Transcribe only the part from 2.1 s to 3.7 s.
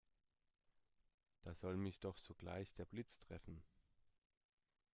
sogleich der Blitz treffen!